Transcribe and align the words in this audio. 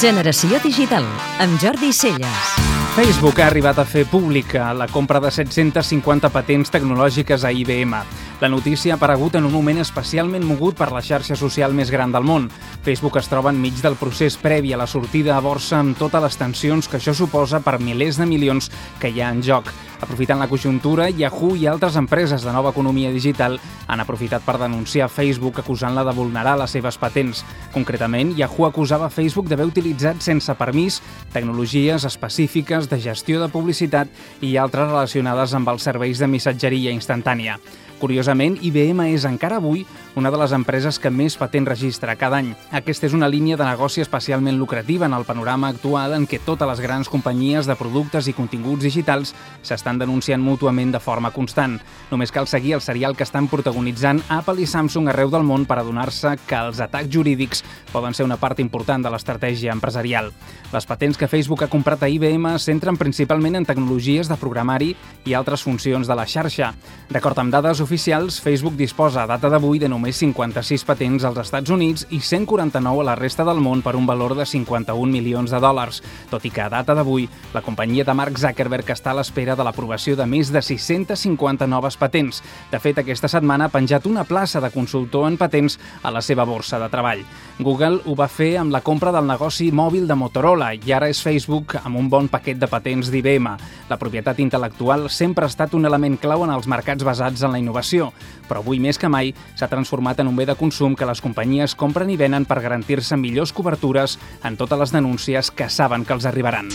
Generació 0.00 0.56
Digital, 0.64 1.04
amb 1.44 1.60
Jordi 1.60 1.90
Celles. 1.92 2.52
Facebook 2.94 3.36
ha 3.42 3.50
arribat 3.50 3.76
a 3.78 3.84
fer 3.84 4.06
pública 4.08 4.70
la 4.72 4.86
compra 4.88 5.20
de 5.20 5.28
750 5.28 6.30
patents 6.32 6.72
tecnològiques 6.72 7.44
a 7.44 7.50
IBM. 7.52 8.00
La 8.40 8.48
notícia 8.48 8.94
ha 8.94 8.96
aparegut 8.96 9.36
en 9.36 9.44
un 9.44 9.52
moment 9.52 9.82
especialment 9.82 10.46
mogut 10.48 10.78
per 10.78 10.88
la 10.94 11.04
xarxa 11.04 11.36
social 11.36 11.76
més 11.76 11.92
gran 11.92 12.16
del 12.16 12.24
món. 12.24 12.48
Facebook 12.80 13.20
es 13.20 13.28
troba 13.28 13.52
enmig 13.52 13.76
del 13.84 14.00
procés 14.00 14.40
previ 14.40 14.72
a 14.72 14.80
la 14.80 14.88
sortida 14.88 15.36
a 15.36 15.44
borsa 15.44 15.82
amb 15.82 16.00
totes 16.00 16.24
les 16.24 16.40
tensions 16.46 16.88
que 16.88 16.96
això 16.96 17.12
suposa 17.12 17.60
per 17.60 17.76
milers 17.76 18.16
de 18.16 18.24
milions 18.24 18.72
que 19.04 19.12
hi 19.12 19.20
ha 19.20 19.28
en 19.28 19.44
joc. 19.44 19.68
Aprofitant 20.00 20.40
la 20.40 20.48
conjuntura, 20.48 21.10
Yahoo 21.10 21.52
i 21.60 21.66
altres 21.68 21.96
empreses 22.00 22.44
de 22.46 22.52
nova 22.54 22.72
economia 22.72 23.10
digital 23.12 23.58
han 23.86 24.00
aprofitat 24.00 24.44
per 24.46 24.56
denunciar 24.62 25.10
Facebook 25.12 25.60
acusant-la 25.60 26.06
de 26.08 26.14
vulnerar 26.16 26.56
les 26.58 26.72
seves 26.72 26.96
patents. 26.98 27.44
Concretament, 27.74 28.32
Yahoo 28.38 28.66
acusava 28.70 29.10
Facebook 29.12 29.50
d'haver 29.50 29.68
utilitzat 29.68 30.24
sense 30.24 30.56
permís 30.56 31.02
tecnologies 31.34 32.08
específiques 32.08 32.88
de 32.88 33.00
gestió 33.00 33.42
de 33.42 33.52
publicitat 33.52 34.08
i 34.40 34.56
altres 34.56 34.88
relacionades 34.88 35.54
amb 35.54 35.68
els 35.68 35.84
serveis 35.84 36.18
de 36.18 36.32
missatgeria 36.32 36.96
instantània. 36.96 37.60
Curiosament, 38.00 38.54
IBM 38.64 39.04
és 39.12 39.26
encara 39.28 39.58
avui 39.60 39.82
una 40.16 40.30
de 40.32 40.38
les 40.40 40.54
empreses 40.56 40.96
que 40.98 41.10
més 41.12 41.36
patent 41.36 41.66
registra 41.68 42.14
cada 42.16 42.38
any. 42.40 42.54
Aquesta 42.72 43.04
és 43.06 43.12
una 43.12 43.28
línia 43.28 43.58
de 43.60 43.66
negoci 43.66 44.00
especialment 44.00 44.56
lucrativa 44.56 45.04
en 45.04 45.12
el 45.12 45.26
panorama 45.28 45.68
actual 45.68 46.14
en 46.16 46.24
què 46.26 46.40
totes 46.40 46.68
les 46.70 46.80
grans 46.80 47.10
companyies 47.12 47.68
de 47.68 47.76
productes 47.76 48.30
i 48.30 48.34
continguts 48.34 48.86
digitals 48.86 49.34
s'estan 49.60 50.00
denunciant 50.00 50.40
mútuament 50.40 50.94
de 50.94 51.02
forma 51.04 51.30
constant. 51.30 51.76
Només 52.10 52.32
cal 52.32 52.48
seguir 52.48 52.72
el 52.78 52.80
serial 52.80 53.14
que 53.18 53.26
estan 53.28 53.50
protagonitzant 53.52 54.22
Apple 54.32 54.64
i 54.64 54.66
Samsung 54.66 55.12
arreu 55.12 55.28
del 55.30 55.44
món 55.44 55.68
per 55.68 55.78
adonar-se 55.82 56.38
que 56.46 56.56
els 56.56 56.80
atacs 56.80 57.12
jurídics 57.12 57.62
poden 57.92 58.16
ser 58.16 58.24
una 58.24 58.40
part 58.40 58.64
important 58.64 59.04
de 59.04 59.12
l'estratègia 59.12 59.76
empresarial. 59.76 60.32
Les 60.72 60.88
patents 60.88 61.20
que 61.20 61.28
Facebook 61.28 61.66
ha 61.66 61.70
comprat 61.70 62.02
a 62.02 62.08
IBM 62.08 62.56
centren 62.64 62.96
principalment 62.96 63.60
en 63.60 63.68
tecnologies 63.68 64.32
de 64.32 64.40
programari 64.40 64.94
i 65.28 65.36
altres 65.36 65.62
funcions 65.66 66.08
de 66.08 66.16
la 66.16 66.26
xarxa. 66.26 66.72
D'acord 67.10 67.38
amb 67.42 67.52
dades 67.52 67.80
oficials, 67.90 68.40
Facebook 68.40 68.76
disposa 68.78 69.24
a 69.24 69.26
data 69.26 69.48
d'avui 69.50 69.80
de 69.82 69.88
només 69.90 70.14
56 70.22 70.84
patents 70.86 71.24
als 71.26 71.40
Estats 71.42 71.72
Units 71.74 72.04
i 72.14 72.20
149 72.22 73.02
a 73.02 73.06
la 73.08 73.16
resta 73.18 73.42
del 73.42 73.58
món 73.58 73.80
per 73.82 73.96
un 73.98 74.06
valor 74.06 74.36
de 74.38 74.44
51 74.46 75.10
milions 75.10 75.50
de 75.50 75.58
dòlars, 75.58 75.98
tot 76.30 76.46
i 76.46 76.52
que 76.54 76.62
a 76.62 76.68
data 76.70 76.94
d'avui 76.94 77.26
la 77.50 77.62
companyia 77.66 78.06
de 78.06 78.14
Mark 78.14 78.38
Zuckerberg 78.38 78.92
està 78.94 79.10
a 79.10 79.16
l'espera 79.18 79.56
de 79.58 79.66
l'aprovació 79.66 80.14
de 80.14 80.26
més 80.30 80.52
de 80.54 80.62
650 80.62 81.66
noves 81.66 81.98
patents. 81.98 82.38
De 82.70 82.78
fet, 82.78 83.00
aquesta 83.02 83.26
setmana 83.26 83.66
ha 83.66 83.74
penjat 83.74 84.06
una 84.06 84.22
plaça 84.22 84.62
de 84.62 84.70
consultor 84.70 85.26
en 85.26 85.40
patents 85.40 85.80
a 86.04 86.14
la 86.14 86.22
seva 86.22 86.46
borsa 86.46 86.78
de 86.78 86.90
treball. 86.94 87.26
Google 87.58 88.04
ho 88.06 88.14
va 88.14 88.30
fer 88.30 88.52
amb 88.60 88.70
la 88.70 88.84
compra 88.86 89.10
del 89.10 89.26
negoci 89.26 89.72
mòbil 89.74 90.06
de 90.06 90.14
Motorola 90.14 90.70
i 90.78 90.94
ara 90.94 91.10
és 91.10 91.24
Facebook 91.26 91.74
amb 91.82 91.98
un 91.98 92.06
bon 92.08 92.30
paquet 92.30 92.62
de 92.62 92.70
patents 92.70 93.10
d'IBM. 93.10 93.50
La 93.90 93.98
propietat 93.98 94.38
intel·lectual 94.38 95.10
sempre 95.10 95.44
ha 95.44 95.50
estat 95.50 95.74
un 95.74 95.90
element 95.90 96.20
clau 96.22 96.46
en 96.46 96.54
els 96.54 96.70
mercats 96.70 97.02
basats 97.02 97.42
en 97.42 97.50
la 97.50 97.58
innovació 97.58 97.79
innovació, 97.80 98.12
però 98.48 98.60
avui 98.60 98.80
més 98.80 98.98
que 98.98 99.08
mai 99.08 99.32
s'ha 99.56 99.68
transformat 99.68 100.20
en 100.20 100.28
un 100.28 100.36
bé 100.36 100.46
de 100.46 100.56
consum 100.58 100.96
que 100.96 101.06
les 101.06 101.20
companyies 101.20 101.74
compren 101.74 102.10
i 102.10 102.16
venen 102.16 102.44
per 102.44 102.60
garantir-se 102.60 103.16
millors 103.16 103.52
cobertures 103.52 104.18
en 104.44 104.56
totes 104.56 104.78
les 104.78 104.92
denúncies 104.92 105.50
que 105.50 105.68
saben 105.68 106.04
que 106.04 106.14
els 106.14 106.26
arribaran. 106.26 106.68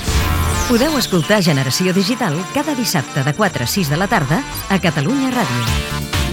Podeu 0.69 0.97
escoltar 0.97 1.43
Generació 1.43 1.93
Digital 1.93 2.33
cada 2.53 2.73
dissabte 2.75 3.23
de 3.23 3.33
4 3.33 3.63
a 3.63 3.67
6 3.67 3.89
de 3.89 3.97
la 3.97 4.07
tarda 4.07 4.41
a 4.69 4.79
Catalunya 4.79 5.29
Ràdio. 5.35 6.24